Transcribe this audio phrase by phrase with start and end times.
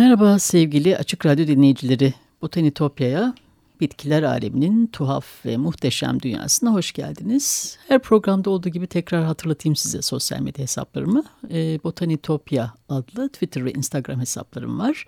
[0.00, 2.14] Merhaba sevgili Açık Radyo dinleyicileri.
[2.42, 3.34] Botanitopya'ya
[3.80, 7.76] bitkiler aleminin tuhaf ve muhteşem dünyasına hoş geldiniz.
[7.88, 11.22] Her programda olduğu gibi tekrar hatırlatayım size sosyal medya hesaplarımı.
[11.50, 15.06] E, Botanitopya adlı Twitter ve Instagram hesaplarım var.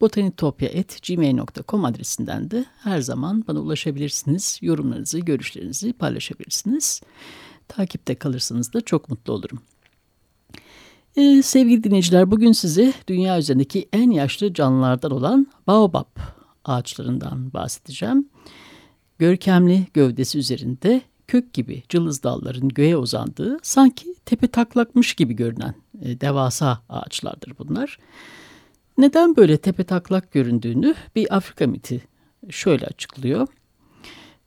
[0.00, 4.58] botanitopya.gmail.com adresinden de her zaman bana ulaşabilirsiniz.
[4.62, 7.00] Yorumlarınızı, görüşlerinizi paylaşabilirsiniz.
[7.68, 9.58] Takipte kalırsanız da çok mutlu olurum.
[11.16, 16.16] Ee, sevgili dinleyiciler bugün size dünya üzerindeki en yaşlı canlılardan olan baobab
[16.64, 18.28] ağaçlarından bahsedeceğim.
[19.18, 26.20] Görkemli gövdesi üzerinde kök gibi cılız dalların göğe uzandığı sanki tepe taklakmış gibi görünen e,
[26.20, 27.98] devasa ağaçlardır bunlar.
[28.98, 32.02] Neden böyle tepe taklak göründüğünü bir Afrika miti
[32.50, 33.48] şöyle açıklıyor.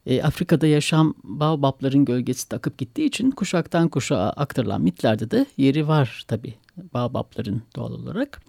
[0.10, 6.24] E, Afrika'da yaşam baobabların gölgesi takıp gittiği için kuşaktan kuşağa aktarılan mitlerde de yeri var
[6.28, 6.54] tabi
[6.94, 8.42] baobabların doğal olarak.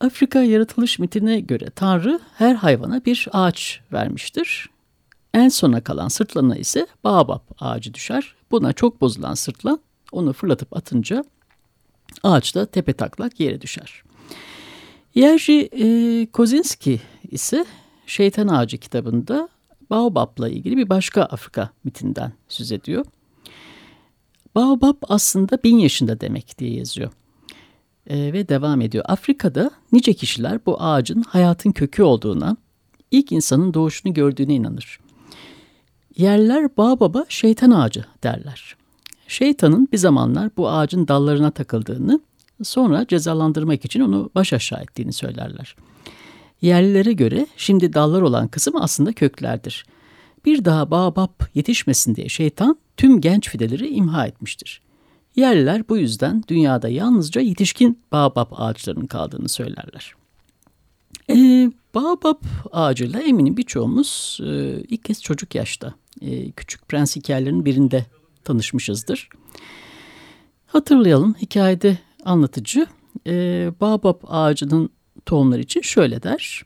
[0.00, 4.70] Afrika yaratılış mitine göre Tanrı her hayvana bir ağaç vermiştir.
[5.34, 8.34] En sona kalan sırtlana ise baobab ağacı düşer.
[8.50, 9.80] Buna çok bozulan sırtlan
[10.12, 11.24] onu fırlatıp atınca
[12.22, 14.02] ağaç da tepe taklak yere düşer.
[15.16, 17.64] Jerzy e, Kozinski ise
[18.06, 19.48] Şeytan Ağacı kitabında
[19.90, 23.04] Baobab'la ilgili bir başka Afrika mitinden söz ediyor.
[24.54, 27.10] Baobab aslında bin yaşında demek diye yazıyor.
[28.06, 29.04] E, ve devam ediyor.
[29.08, 32.56] Afrika'da nice kişiler bu ağacın hayatın kökü olduğuna,
[33.10, 35.00] ilk insanın doğuşunu gördüğüne inanır.
[36.16, 38.76] Yerler Baobab'a şeytan ağacı derler.
[39.28, 42.20] Şeytanın bir zamanlar bu ağacın dallarına takıldığını,
[42.62, 45.76] sonra cezalandırmak için onu baş aşağı ettiğini söylerler.
[46.62, 49.86] Yerlilere göre şimdi dallar olan kısım aslında köklerdir.
[50.44, 54.82] Bir daha baobab yetişmesin diye şeytan tüm genç fideleri imha etmiştir.
[55.36, 60.14] Yerliler bu yüzden dünyada yalnızca yetişkin baobab ağaçlarının kaldığını söylerler.
[61.30, 68.06] E, baobab ağacıyla eminim birçoğumuz e, ilk kez çocuk yaşta e, Küçük Prens hikayelerinin birinde
[68.44, 69.28] tanışmışızdır.
[70.66, 72.86] Hatırlayalım hikayede anlatıcı
[73.26, 73.32] e,
[73.80, 74.90] baobab ağacının
[75.26, 76.62] tohumlar için şöyle der.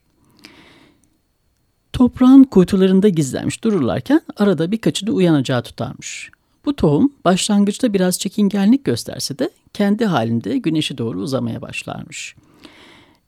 [1.92, 6.30] Toprağın kuytularında gizlenmiş dururlarken arada birkaçını uyanacağı tutarmış.
[6.64, 12.36] Bu tohum başlangıçta biraz çekingenlik gösterse de kendi halinde güneşe doğru uzamaya başlarmış.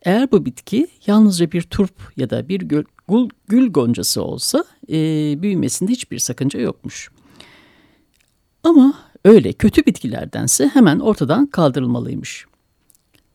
[0.01, 4.95] Eğer bu bitki yalnızca bir turp ya da bir gül, gül, gül goncası olsa e,
[5.41, 7.11] büyümesinde hiçbir sakınca yokmuş.
[8.63, 8.93] Ama
[9.25, 12.45] öyle kötü bitkilerdense hemen ortadan kaldırılmalıymış.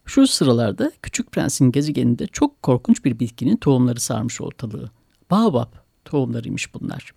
[0.09, 4.91] Şu sıralarda Küçük Prens'in gezegeninde çok korkunç bir bitkinin tohumları sarmış ortalığı.
[5.31, 5.73] Baobab
[6.05, 7.13] tohumlarıymış bunlar.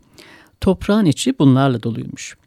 [0.62, 2.38] Toprağın içi bunlarla doluymuş.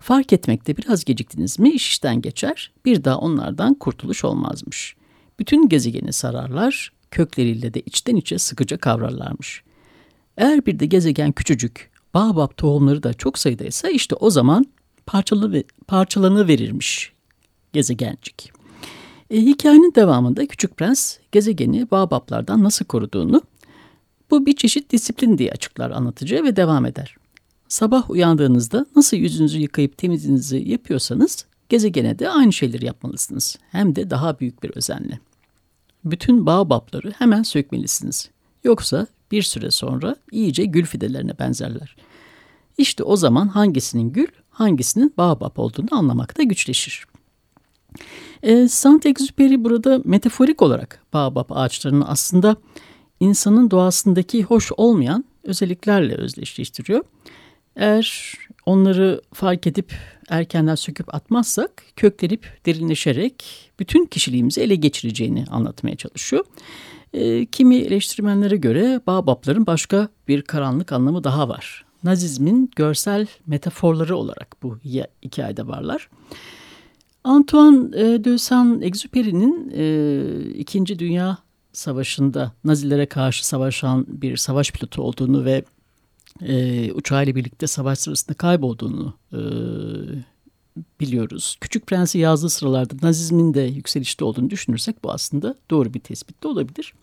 [0.00, 4.96] Fark etmekte biraz geciktiniz mi iş işten geçer, bir daha onlardan kurtuluş olmazmış.
[5.38, 9.62] Bütün gezegeni sararlar, kökleriyle de içten içe sıkıca kavrarlarmış.
[10.36, 14.66] Eğer bir de gezegen küçücük, Baobab tohumları da çok sayıdaysa işte o zaman
[15.06, 17.12] parçalı, parçalanı verirmiş
[17.72, 18.57] gezegencik.
[19.30, 23.42] E, hikayenin devamında Küçük Prens gezegeni Baobablardan nasıl koruduğunu
[24.30, 27.16] bu bir çeşit disiplin diye açıklar anlatıcı ve devam eder.
[27.68, 33.58] Sabah uyandığınızda nasıl yüzünüzü yıkayıp temizliğinizi yapıyorsanız gezegene de aynı şeyleri yapmalısınız.
[33.70, 35.18] Hem de daha büyük bir özenle.
[36.04, 38.30] Bütün baobabları hemen sökmelisiniz.
[38.64, 41.96] Yoksa bir süre sonra iyice gül fidelerine benzerler.
[42.78, 47.07] İşte o zaman hangisinin gül, hangisinin baobab olduğunu anlamakta güçleşir.
[48.42, 52.56] E, Saint-Exupéry burada metaforik olarak baobab ağaçlarını aslında
[53.20, 57.04] insanın doğasındaki hoş olmayan özelliklerle özdeşleştiriyor.
[57.76, 58.34] Eğer
[58.66, 59.94] onları fark edip
[60.28, 63.44] erkenden söküp atmazsak köklenip derinleşerek
[63.80, 66.44] bütün kişiliğimizi ele geçireceğini anlatmaya çalışıyor.
[67.12, 71.84] E, kimi eleştirmenlere göre Baobab'ların başka bir karanlık anlamı daha var.
[72.04, 74.78] Nazizmin görsel metaforları olarak bu
[75.22, 76.08] hikayede varlar.
[77.28, 81.38] Antoine e, de Saint-Exupéry'nin e, İkinci Dünya
[81.72, 85.64] Savaşı'nda Nazilere karşı savaşan bir savaş pilotu olduğunu ve
[86.42, 89.40] e, uçağıyla birlikte savaş sırasında kaybolduğunu e,
[91.00, 91.56] biliyoruz.
[91.60, 96.48] Küçük Prens'i yazdığı sıralarda Nazizmin de yükselişte olduğunu düşünürsek bu aslında doğru bir tespit de
[96.48, 96.94] olabilir.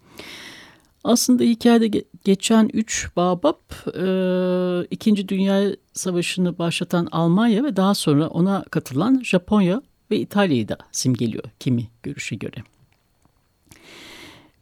[1.04, 3.60] Aslında hikayede geçen üç Babab
[3.96, 9.82] e, İkinci Dünya Savaşı'nı başlatan Almanya ve daha sonra ona katılan Japonya
[10.12, 12.64] ve İtalya'yı da simgeliyor kimi görüşe göre.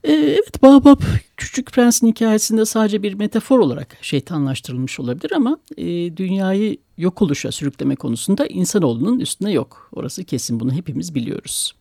[0.04, 1.02] Ee, evet Babab
[1.38, 7.96] Küçük Prens'in hikayesinde sadece bir metafor olarak şeytanlaştırılmış olabilir ama e, dünyayı yok oluşa sürükleme
[7.96, 9.90] konusunda insanoğlunun üstüne yok.
[9.94, 11.76] Orası kesin bunu hepimiz biliyoruz.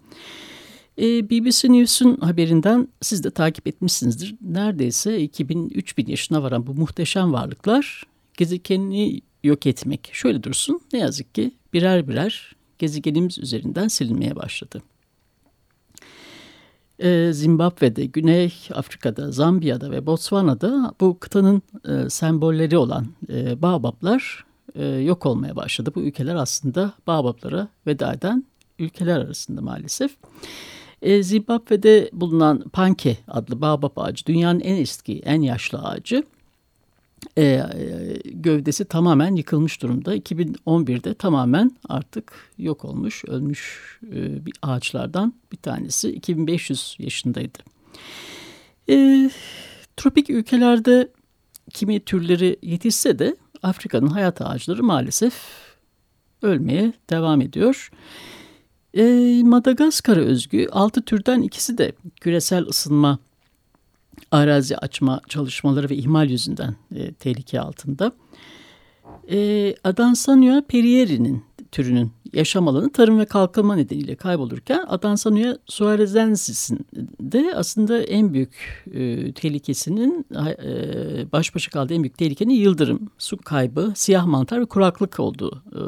[0.99, 4.35] E, BBC News'un haberinden siz de takip etmişsinizdir.
[4.41, 8.05] Neredeyse 2000-3000 yaşına varan bu muhteşem varlıklar
[8.37, 10.11] gezegenini yok etmek.
[10.13, 14.83] Şöyle dursun ne yazık ki birer birer gezegenimiz üzerinden silinmeye başladı.
[16.99, 24.45] E, Zimbabwe'de, Güney Afrika'da, Zambiya'da ve Botswana'da bu kıtanın e, sembolleri olan e, Baobablar
[24.75, 25.93] e, yok olmaya başladı.
[25.95, 28.45] Bu ülkeler aslında Baobablara veda eden
[28.79, 30.17] ülkeler arasında maalesef.
[31.03, 36.25] E, Zimbabwe'de bulunan Panke adlı Baobab ağacı dünyanın en eski, en yaşlı ağacı.
[37.37, 37.63] E, e,
[38.25, 40.17] gövdesi tamamen yıkılmış durumda.
[40.17, 46.11] 2011'de tamamen artık yok olmuş, ölmüş e, bir ağaçlardan bir tanesi.
[46.11, 47.59] 2500 yaşındaydı.
[48.89, 49.31] E,
[49.97, 51.09] tropik ülkelerde
[51.71, 55.35] kimi türleri yetişse de Afrika'nın hayat ağaçları maalesef
[56.43, 57.91] ölmeye devam ediyor.
[58.95, 59.03] E,
[59.45, 63.19] Madagaskar'a özgü altı türden ikisi de küresel ısınma,
[64.33, 68.13] arazi açma çalışmaları ve ihmal yüzünden e, tehlike altında.
[69.31, 76.87] E, Adansania perieri'nin türünün yaşam alanı tarım ve kalkınma nedeniyle kaybolurken Adansania suarezensis'in
[77.21, 83.37] de aslında en büyük e, tehlikesinin e, baş başa kaldığı en büyük tehlikenin yıldırım, su
[83.37, 85.83] kaybı, siyah mantar ve kuraklık olduğu e,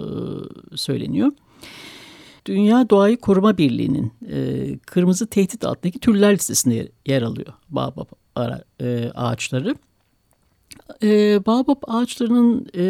[0.76, 1.32] söyleniyor.
[2.46, 9.10] Dünya Doğayı Koruma Birliği'nin e, kırmızı tehdit altındaki türler listesinde yer alıyor Baobab ara, e,
[9.14, 9.74] ağaçları.
[11.02, 12.82] E, Baobab ağaçlarının e,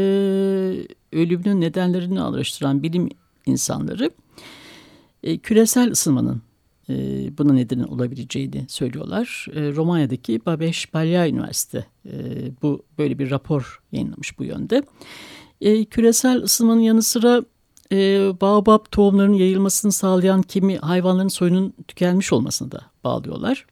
[1.12, 3.08] ölümünün nedenlerini araştıran bilim
[3.46, 4.10] insanları
[5.22, 6.42] e, küresel ısınmanın
[6.88, 6.94] e,
[7.38, 9.46] buna neden olabileceğini söylüyorlar.
[9.54, 12.12] E, Romanya'daki Babeş Balya Üniversite e,
[12.62, 14.82] bu böyle bir rapor yayınlamış bu yönde.
[15.60, 17.42] E, küresel ısınmanın yanı sıra
[17.92, 17.96] e,
[18.40, 23.66] baobab tohumlarının yayılmasını sağlayan kimi hayvanların soyunun tükenmiş olmasını da bağlıyorlar.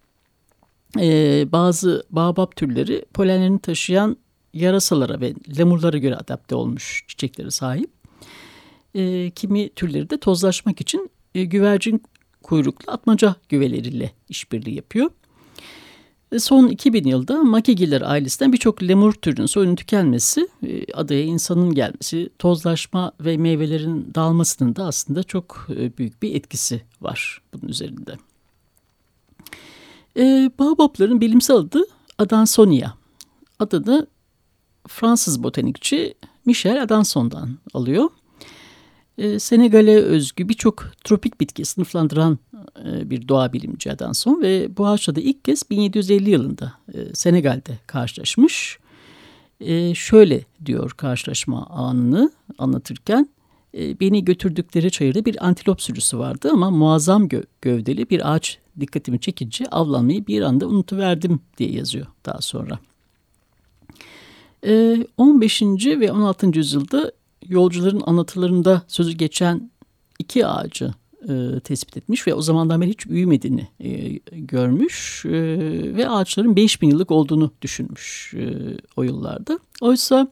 [1.00, 4.16] E, bazı baobab türleri polenlerini taşıyan
[4.54, 7.90] yarasalara ve lemurlara göre adapte olmuş çiçekleri sahip.
[8.94, 12.02] E, kimi türleri de tozlaşmak için e, güvercin
[12.42, 15.10] kuyruklu atmaca güveleriyle işbirliği yapıyor.
[16.38, 23.12] Son 2000 yılda Makegiller ailesinden birçok lemur türünün soyunun tükenmesi, e, adaya insanın gelmesi, tozlaşma
[23.20, 28.16] ve meyvelerin dağılmasının da aslında çok e, büyük bir etkisi var bunun üzerinde.
[30.16, 31.82] E, Baobabların bilimsel adı
[32.18, 32.90] Adansonia.
[33.58, 34.06] Adını
[34.88, 36.14] Fransız botanikçi
[36.44, 38.10] Michel Adanson'dan alıyor.
[39.18, 42.38] E, Senegal'e özgü birçok tropik bitki sınıflandıran
[42.84, 47.78] e, bir doğa bilimci Adanson ve bu ağaçla da ilk kez 1750 yılında e, Senegal'de
[47.86, 48.78] karşılaşmış.
[49.60, 53.28] E, şöyle diyor karşılaşma anını anlatırken
[53.74, 59.20] e, beni götürdükleri çayırda bir antilop sürüsü vardı ama muazzam gö gövdeli bir ağaç dikkatimi
[59.20, 62.78] çekince avlanmayı bir anda unutuverdim diye yazıyor daha sonra.
[64.66, 65.62] E, 15.
[65.86, 66.58] ve 16.
[66.58, 67.12] yüzyılda
[67.48, 69.70] yolcuların anlatılarında sözü geçen
[70.18, 70.94] iki ağacı
[71.28, 75.32] e, tespit etmiş ve o zamandan beri hiç büyümediğini e, görmüş e,
[75.96, 79.58] ve ağaçların 5000 yıllık olduğunu düşünmüş e, o yıllarda.
[79.80, 80.28] Oysa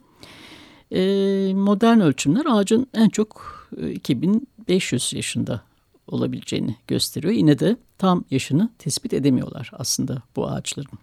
[0.92, 5.62] e, modern ölçümler ağacın en çok e, 2500 yaşında
[6.06, 7.32] olabileceğini gösteriyor.
[7.32, 10.98] Yine de tam yaşını tespit edemiyorlar aslında bu ağaçların.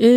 [0.00, 0.08] E,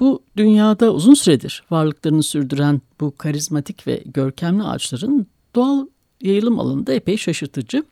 [0.00, 5.86] bu dünyada uzun süredir varlıklarını sürdüren bu karizmatik ve görkemli ağaçların doğal
[6.20, 7.84] yayılım alanında epey şaşırtıcı.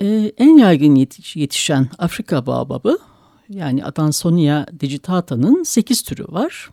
[0.00, 2.98] E, en yaygın yetiş, yetişen Afrika baobabı
[3.48, 6.70] yani Adansonia digitata'nın 8 türü var.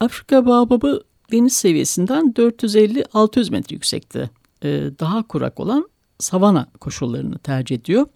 [0.00, 4.30] Afrika baobabı deniz seviyesinden 450-600 metre yüksekte.
[4.62, 4.68] E,
[5.00, 8.06] daha kurak olan savana koşullarını tercih ediyor.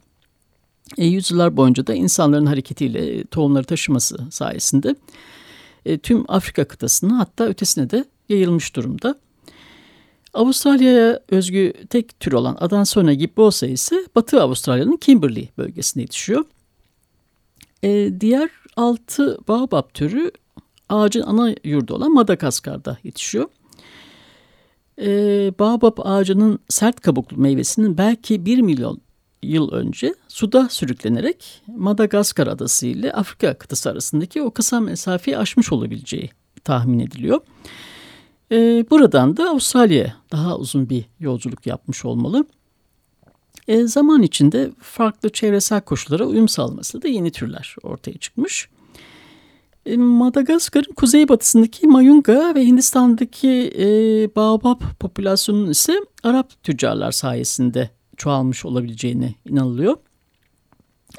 [0.98, 4.96] E, yüzyıllar boyunca da insanların hareketiyle tohumları taşıması sayesinde
[5.86, 9.18] e, tüm Afrika kıtasını hatta ötesine de yayılmış durumda.
[10.34, 16.44] Avustralya'ya özgü tek tür olan Adansona gibbosa ise Batı Avustralya'nın Kimberley bölgesinde yetişiyor.
[17.82, 20.30] E, diğer altı baobab türü
[20.92, 23.48] ağacın ana yurdu olan Madagaskar'da yetişiyor.
[25.00, 25.08] E,
[25.58, 29.00] baobab ağacının sert kabuklu meyvesinin belki 1 milyon
[29.42, 36.30] yıl önce suda sürüklenerek Madagaskar adası ile Afrika kıtası arasındaki o kısa mesafeyi aşmış olabileceği
[36.64, 37.40] tahmin ediliyor.
[38.52, 38.56] E,
[38.90, 42.46] buradan da Avustralya'ya daha uzun bir yolculuk yapmış olmalı.
[43.68, 48.68] E, zaman içinde farklı çevresel koşullara uyum sağlaması da yeni türler ortaya çıkmış.
[49.86, 53.86] E, Madagaskar'ın kuzeybatısındaki Mayunga ve Hindistan'daki e,
[54.36, 59.96] Baobab popülasyonunun ise Arap tüccarlar sayesinde çoğalmış olabileceğine inanılıyor.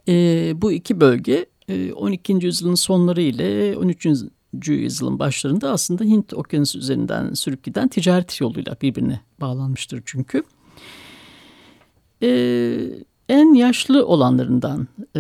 [0.08, 0.14] E,
[0.62, 2.34] bu iki bölge e, 12.
[2.42, 4.08] yüzyılın sonları ile 13.
[4.68, 10.44] yüzyılın başlarında aslında Hint okyanusu üzerinden sürüp giden ticaret yoluyla birbirine bağlanmıştır çünkü.
[12.24, 12.30] E,
[13.34, 15.20] en yaşlı olanlarından e,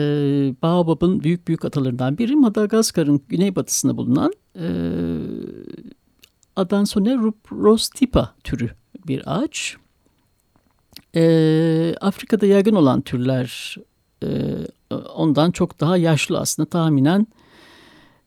[0.61, 4.65] Baobab'ın büyük büyük atalarından biri Madagaskar'ın güneybatısında bulunan e,
[6.55, 8.69] Adansone ruprostipa türü
[9.07, 9.77] bir ağaç.
[11.15, 13.77] E, Afrika'da yaygın olan türler
[14.23, 14.57] e,
[15.15, 17.27] ondan çok daha yaşlı aslında tahminen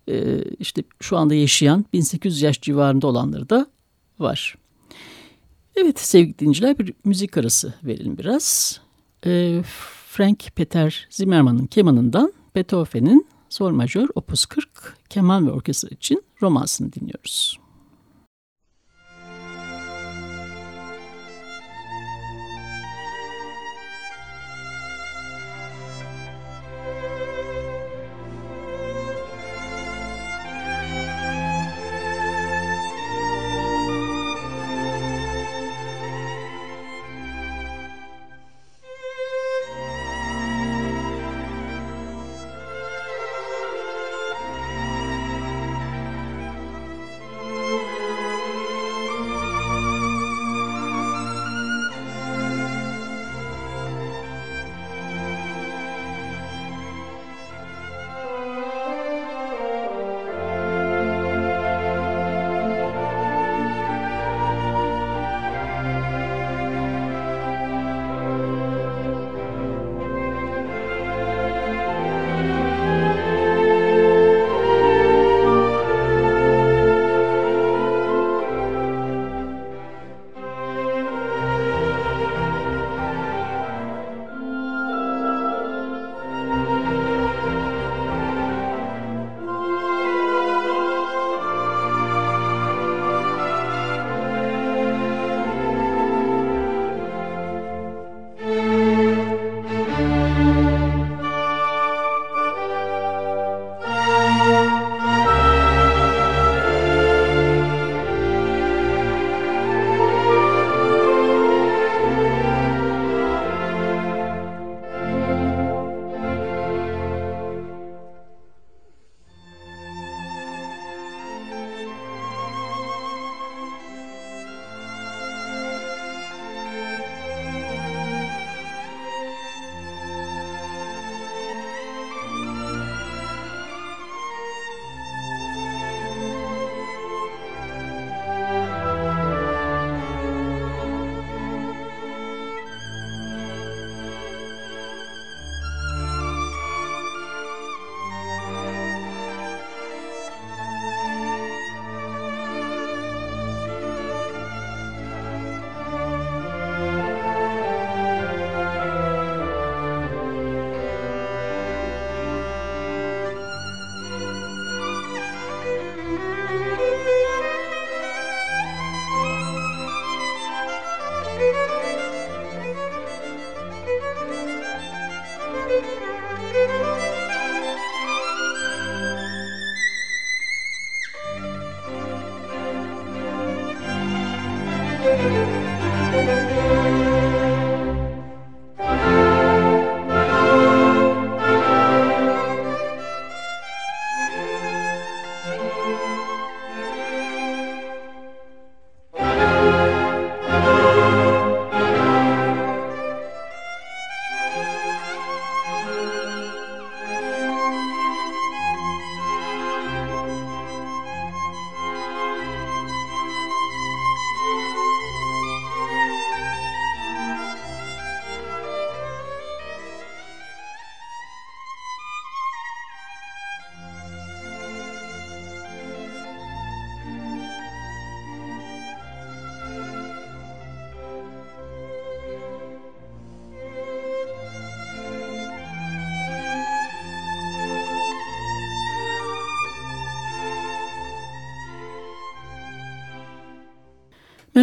[0.08, 3.66] e, işte şu anda yaşayan 1800 yaş civarında olanları da
[4.18, 4.58] var.
[5.76, 8.85] Evet sevgili dinleyiciler bir müzik arası verelim biraz.
[9.26, 9.62] E,
[10.08, 17.58] Frank Peter Zimmermann'ın kemanından Beethoven'in Sol Majör Opus 40 keman ve orkestra için romansını dinliyoruz.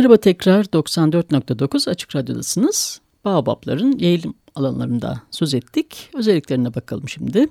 [0.03, 3.01] Merhaba tekrar 94.9 Açık Radyo'dasınız.
[3.25, 6.10] Baobabların yayılım alanlarında söz ettik.
[6.13, 7.48] Özelliklerine bakalım şimdi.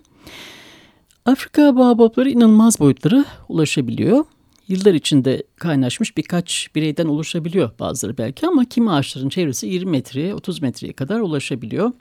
[1.24, 4.24] Afrika baobabları inanılmaz boyutlara ulaşabiliyor.
[4.68, 10.62] yıllar içinde kaynaşmış birkaç bireyden oluşabiliyor bazıları belki ama kimi ağaçların çevresi 20 metreye 30
[10.62, 11.92] metreye kadar ulaşabiliyor.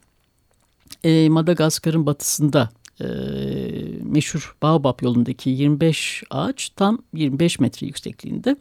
[1.03, 2.69] E, Madagaskar'ın batısında
[3.01, 3.05] e,
[4.03, 8.55] meşhur Baobab yolundaki 25 ağaç tam 25 metre yüksekliğinde.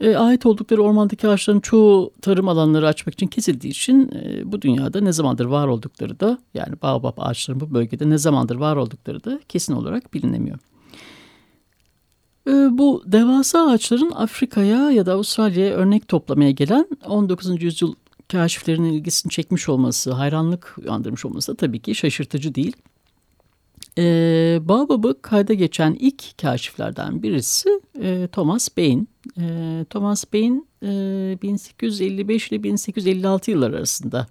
[0.00, 5.00] E, ait oldukları ormandaki ağaçların çoğu tarım alanları açmak için kesildiği için e, bu dünyada
[5.00, 9.40] ne zamandır var oldukları da yani Baobab ağaçların bu bölgede ne zamandır var oldukları da
[9.48, 10.58] kesin olarak bilinemiyor.
[12.48, 17.62] E, bu devasa ağaçların Afrika'ya ya da Avustralya'ya örnek toplamaya gelen 19.
[17.62, 17.94] yüzyıl
[18.28, 22.76] kaşiflerinin ilgisini çekmiş olması, hayranlık uyandırmış olması da tabii ki şaşırtıcı değil.
[23.98, 29.08] E, Baobab'ı kayda geçen ilk kaşiflerden birisi e, Thomas Bain.
[29.40, 30.88] E, Thomas Bain e,
[31.42, 34.26] 1855 ile 1856 yıllar arasında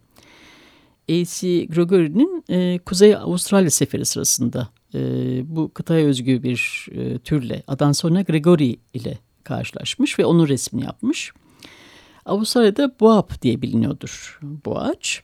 [1.10, 1.65] A.C.
[1.65, 5.00] Gregory'nin e, Kuzey Avustralya seferi sırasında e,
[5.55, 11.34] bu kıtaya özgü bir e, türle Adansona Gregory ile karşılaşmış ve onun resmini yapmış.
[12.25, 15.24] Avustralya'da boab diye biliniyordur bu ağaç.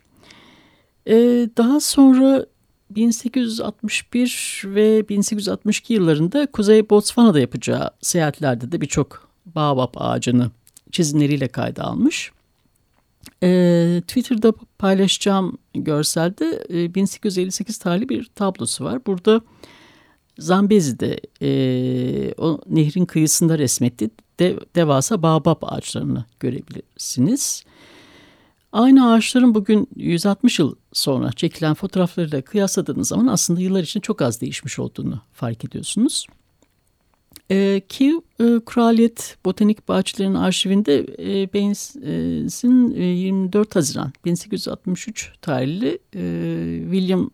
[1.08, 2.46] Ee, daha sonra
[2.96, 10.52] 1861 ve 1862 yıllarında Kuzey Botswana'da yapacağı seyahatlerde de birçok baobab ağacını
[10.92, 12.32] çizimleriyle kayda almış.
[13.44, 19.06] Ee, Twitter'da paylaşacağım görselde e, 1858 tarihli bir tablosu var.
[19.06, 19.42] Burada
[20.40, 27.64] Zambezi'de e, o nehrin kıyısında resmetti de, devasa baobab ağaçlarını görebilirsiniz.
[28.72, 34.42] Aynı ağaçların bugün 160 yıl sonra çekilen fotoğraflarıyla kıyasladığınız zaman aslında yıllar içinde çok az
[34.42, 36.28] değişmiş olduğunu fark ediyorsunuz.
[37.52, 46.82] Ee, ki e, Kraliyet Botanik Bahçelerinin arşivinde e, Baines'in e, 24 Haziran 1863 tarihli e,
[46.92, 47.30] William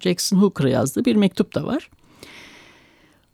[0.00, 1.90] Jackson Hooker'a yazdığı bir mektup da var.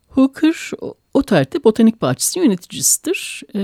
[0.07, 0.71] Hooker
[1.13, 3.43] o tarihte botanik bahçesi yöneticisidir.
[3.53, 3.59] E,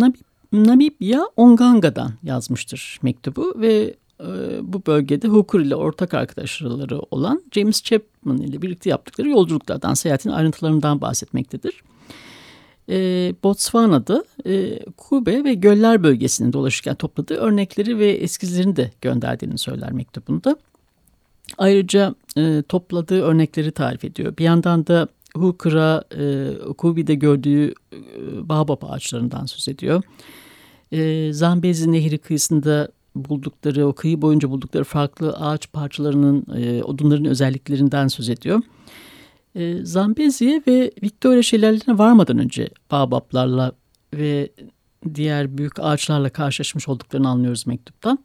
[0.00, 4.26] Namib, Namibya Onganga'dan yazmıştır mektubu ve e,
[4.62, 11.00] bu bölgede Hooker ile ortak arkadaşları olan James Chapman ile birlikte yaptıkları yolculuklardan, seyahatin ayrıntılarından
[11.00, 11.82] bahsetmektedir.
[12.88, 12.96] E,
[13.42, 20.56] Botswana'da e, Kube ve göller bölgesinde dolaşırken topladığı örnekleri ve eskizlerini de gönderdiğini söyler mektubunda.
[21.58, 24.36] Ayrıca e, topladığı örnekleri tarif ediyor.
[24.36, 27.74] Bir yandan da Hooker'a e, Kubi'de gördüğü e,
[28.48, 30.02] baobab ağaçlarından söz ediyor.
[30.92, 38.08] E, Zambezi Nehri kıyısında buldukları, o kıyı boyunca buldukları farklı ağaç parçalarının, e, odunların özelliklerinden
[38.08, 38.60] söz ediyor.
[39.54, 43.72] E, Zambezi'ye ve Victoria şelalelerine varmadan önce baobablarla
[44.14, 44.50] ve
[45.14, 48.18] diğer büyük ağaçlarla karşılaşmış olduklarını anlıyoruz mektuptan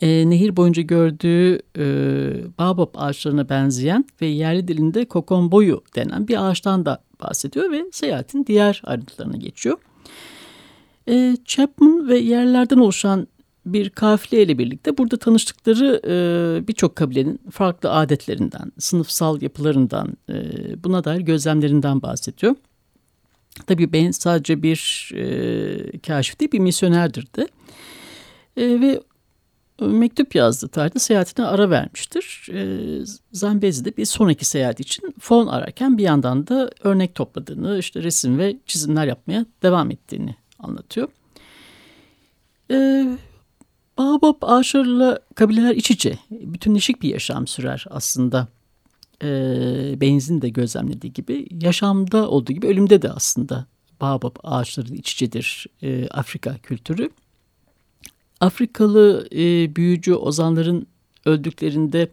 [0.00, 1.84] e, nehir boyunca gördüğü e,
[2.58, 8.82] baobab ağaçlarına benzeyen ve yerli dilinde kokonboyu denen bir ağaçtan da bahsediyor ve seyahatin diğer
[8.84, 9.78] ayrıntılarına geçiyor.
[11.08, 13.26] E, Chapman ve yerlerden oluşan
[13.66, 20.34] bir kafile ile birlikte burada tanıştıkları e, birçok kabilenin farklı adetlerinden, sınıfsal yapılarından, e,
[20.84, 22.56] buna dair gözlemlerinden bahsediyor.
[23.66, 27.48] Tabii ben sadece bir e, kaşif değil bir misyonerdir de.
[28.56, 29.00] E, ve
[29.80, 32.48] mektup yazdı tarihte seyahatine ara vermiştir.
[32.52, 38.02] E, Zambezi de bir sonraki seyahat için fon ararken bir yandan da örnek topladığını, işte
[38.02, 41.08] resim ve çizimler yapmaya devam ettiğini anlatıyor.
[42.70, 43.06] E,
[43.98, 48.48] Baobab ağaçlarıyla kabileler iç içe, bütünleşik bir yaşam sürer aslında.
[49.22, 49.28] E,
[50.00, 53.66] Benzin de gözlemlediği gibi, yaşamda olduğu gibi ölümde de aslında
[54.00, 57.10] Baobab ağaçları iç içedir e, Afrika kültürü.
[58.40, 60.86] Afrikalı e, büyücü ozanların
[61.24, 62.10] öldüklerinde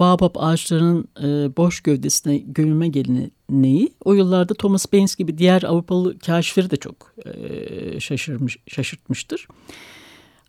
[0.00, 6.70] Baobab ağaçlarının e, boş gövdesine gömülme geleneği o yıllarda Thomas Baines gibi diğer Avrupalı kaşifleri
[6.70, 9.48] de çok e, şaşırmış, şaşırtmıştır.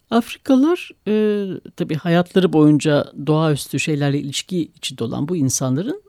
[0.10, 6.04] Afrikalılar e, tabii hayatları boyunca doğaüstü şeylerle ilişki içinde olan bu insanların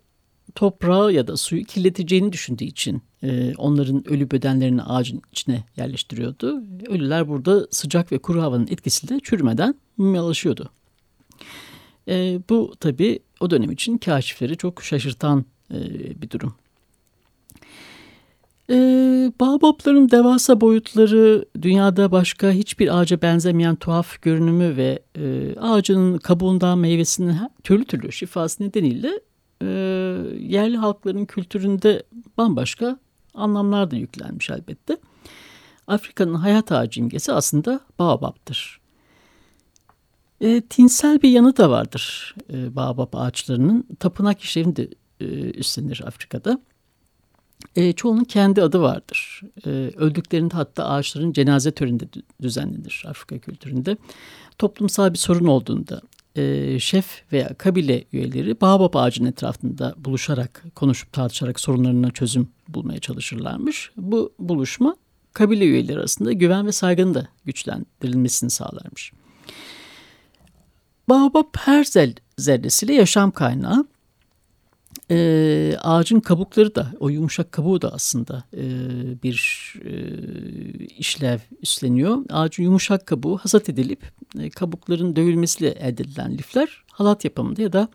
[0.54, 6.62] toprağı ya da suyu kirleteceğini düşündüğü için e, onların ölü bedenlerini ağacın içine yerleştiriyordu.
[6.88, 10.70] Ölüler burada sıcak ve kuru havanın etkisiyle çürümeden mumyalaşıyordu.
[12.08, 15.78] E, bu tabi o dönem için kaşifleri çok şaşırtan e,
[16.22, 16.54] bir durum.
[18.70, 18.76] E,
[19.40, 27.36] Baobabların devasa boyutları, dünyada başka hiçbir ağaca benzemeyen tuhaf görünümü ve e, ağacının kabuğundan meyvesinin
[27.64, 29.20] türlü türlü şifası nedeniyle
[29.62, 29.66] e,
[30.38, 32.02] yerli halkların kültüründe
[32.38, 32.98] bambaşka
[33.34, 34.96] anlamlar da yüklenmiş elbette.
[35.86, 38.80] Afrika'nın hayat ağacı imgesi aslında baobab'tır.
[40.40, 43.86] E, tinsel bir yanı da vardır e, baobab ağaçlarının.
[44.00, 44.88] Tapınak işlerini de
[45.20, 46.58] e, üstlenir Afrika'da.
[47.76, 49.42] E, çoğunun kendi adı vardır.
[49.66, 52.04] E, öldüklerinde hatta ağaçların cenaze töreninde
[52.42, 53.96] düzenlenir Afrika kültüründe.
[54.58, 56.00] Toplumsal bir sorun olduğunda
[56.36, 63.90] e, şef veya kabile üyeleri baobab ağacının etrafında buluşarak, konuşup tartışarak sorunlarına çözüm bulmaya çalışırlarmış.
[63.96, 64.96] Bu buluşma
[65.32, 69.12] kabile üyeleri arasında güven ve saygının da güçlendirilmesini sağlarmış.
[71.08, 71.84] Baobab her
[72.38, 73.86] zerresiyle yaşam kaynağı
[75.10, 78.62] e, ağacın kabukları da o yumuşak kabuğu da aslında e,
[79.22, 79.92] bir e,
[80.84, 82.18] işlev üstleniyor.
[82.30, 84.02] Ağacın yumuşak kabuğu hasat edilip
[84.38, 87.88] e, kabukların dövülmesiyle elde edilen lifler halat yapımında ya da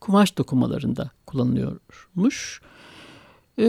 [0.00, 2.60] kumaş dokumalarında kullanılıyormuş.
[3.58, 3.66] E,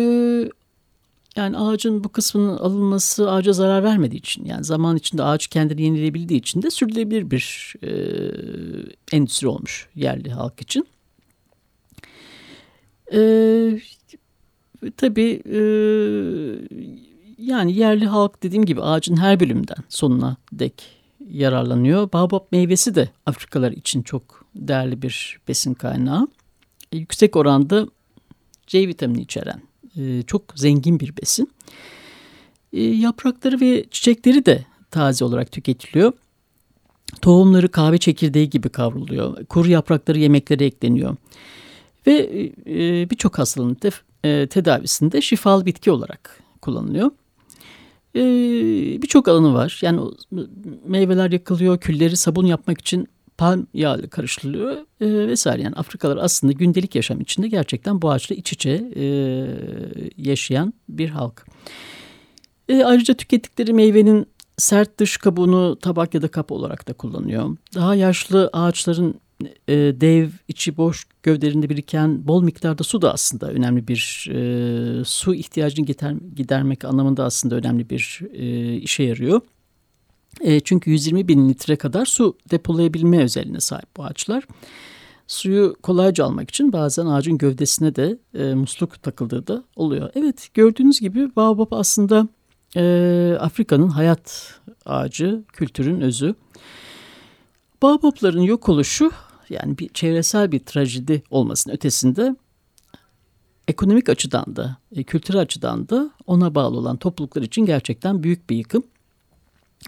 [1.35, 6.39] yani ağacın bu kısmının alınması ağaca zarar vermediği için yani zaman içinde ağaç kendini yenileyebildiği
[6.39, 7.91] için de sürdürülebilir bir e,
[9.11, 10.87] endüstri olmuş yerli halk için.
[13.13, 13.79] Ee,
[14.97, 15.59] tabii e,
[17.37, 20.83] yani yerli halk dediğim gibi ağacın her bölümünden sonuna dek
[21.29, 22.11] yararlanıyor.
[22.13, 26.27] Baobab meyvesi de Afrikalılar için çok değerli bir besin kaynağı.
[26.91, 27.87] E, yüksek oranda
[28.67, 29.61] C vitamini içeren
[29.97, 31.51] e, çok zengin bir besin.
[32.73, 36.13] E, yaprakları ve çiçekleri de taze olarak tüketiliyor.
[37.21, 39.45] Tohumları kahve çekirdeği gibi kavruluyor.
[39.45, 41.15] Kuru yaprakları yemeklere ekleniyor.
[42.07, 43.89] Ve e, birçok hastalığın te,
[44.23, 47.11] e, tedavisinde şifalı bitki olarak kullanılıyor.
[48.15, 48.21] E,
[49.01, 49.79] birçok alanı var.
[49.81, 50.01] Yani
[50.85, 55.61] meyveler yakılıyor, külleri sabun yapmak için palm yağı karıştırılıyor e, vesaire.
[55.61, 59.05] Yani Afrikalılar aslında gündelik yaşam içinde gerçekten bu ağaçla iç içe e,
[60.17, 61.45] yaşayan bir halk.
[62.69, 64.25] E, ayrıca tükettikleri meyvenin
[64.57, 67.57] sert dış kabuğunu tabak ya da kap olarak da kullanıyor.
[67.75, 69.15] Daha yaşlı ağaçların
[69.67, 75.35] e, dev, içi boş gövdelerinde biriken bol miktarda su da aslında önemli bir e, su
[75.35, 79.41] ihtiyacını gider, gidermek anlamında aslında önemli bir e, işe yarıyor.
[80.41, 84.43] E, çünkü 120 bin litre kadar su depolayabilme özelliğine sahip bu ağaçlar.
[85.27, 90.09] Suyu kolayca almak için bazen ağacın gövdesine de e, musluk takıldığı da oluyor.
[90.15, 92.27] Evet gördüğünüz gibi baobab aslında
[92.75, 96.35] e, Afrika'nın hayat ağacı, kültürün özü.
[97.85, 99.11] Baobabların yok oluşu
[99.49, 102.35] yani bir çevresel bir trajedi olmasının ötesinde
[103.67, 108.55] ekonomik açıdan da, e, kültürel açıdan da ona bağlı olan topluluklar için gerçekten büyük bir
[108.55, 108.83] yıkım.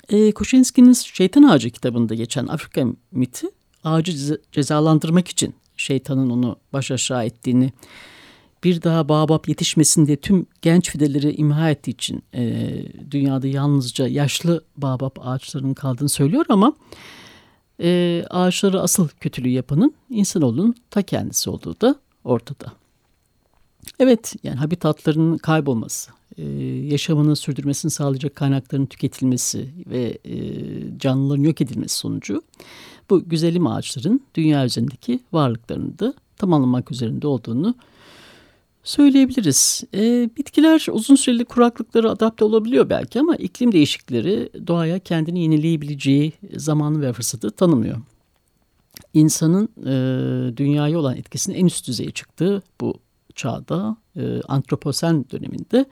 [0.10, 3.47] E, Koşinski'nin Şeytan Ağacı kitabında geçen Afrika miti
[3.83, 7.71] ağacı cezalandırmak için şeytanın onu baş aşağı ettiğini,
[8.63, 12.69] bir daha Baobab yetişmesin diye tüm genç fideleri imha ettiği için e,
[13.12, 16.73] dünyada yalnızca yaşlı Baobab ağaçlarının kaldığını söylüyor ama
[17.82, 22.74] e, ağaçları asıl kötülüğü yapanın insanoğlunun ta kendisi olduğu da ortada.
[24.00, 30.38] Evet yani habitatlarının kaybolması, e, yaşamını sürdürmesini sağlayacak kaynakların tüketilmesi ve e,
[30.98, 32.42] canlıların yok edilmesi sonucu
[33.10, 37.76] bu güzelim ağaçların dünya üzerindeki varlıklarını da tamamlamak üzerinde olduğunu
[38.88, 39.84] söyleyebiliriz.
[39.93, 47.02] E, bitkiler uzun süreli kuraklıklara adapte olabiliyor belki ama iklim değişiklikleri doğaya kendini yenileyebileceği zamanı
[47.02, 47.97] ve fırsatı tanımıyor.
[49.13, 53.00] İnsanın e, dünyaya olan etkisinin en üst düzeye çıktığı bu
[53.36, 55.86] çağda e, antroposen döneminde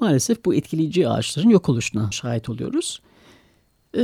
[0.00, 3.00] maalesef bu etkileyici ağaçların yok oluşuna şahit oluyoruz.
[3.96, 4.02] E,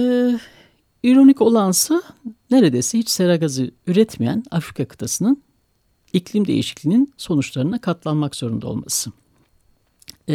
[1.02, 2.02] ironik olansa
[2.50, 5.42] neredeyse hiç sera gazı üretmeyen Afrika kıtasının
[6.16, 9.12] iklim değişikliğinin sonuçlarına katlanmak zorunda olması.
[10.28, 10.34] Ee,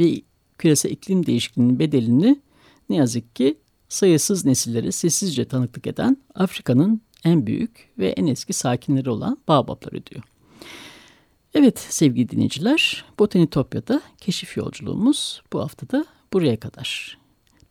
[0.00, 0.22] ve
[0.58, 2.40] küresel iklim değişikliğinin bedelini
[2.88, 3.58] ne yazık ki
[3.88, 10.22] sayısız nesillere sessizce tanıklık eden Afrika'nın en büyük ve en eski sakinleri olan Baobablar ödüyor.
[11.54, 17.18] Evet sevgili dinleyiciler, Botanitopya'da keşif yolculuğumuz bu haftada buraya kadar.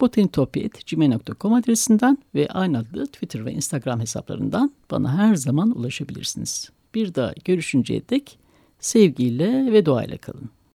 [0.02, 6.75] botanitopya.gmail.com adresinden ve aynı adlı Twitter ve Instagram hesaplarından bana her zaman ulaşabilirsiniz.
[6.96, 8.40] Bir daha görüşünceye dek
[8.80, 10.50] sevgiyle ve doğayla kalın.